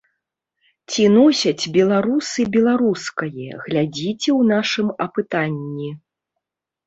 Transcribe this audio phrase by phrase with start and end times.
[0.93, 5.91] Ці носяць беларусы беларускае, глядзіце ў нашым апытанні.